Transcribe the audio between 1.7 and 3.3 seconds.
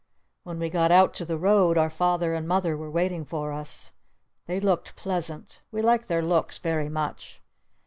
our Father and Mother were waiting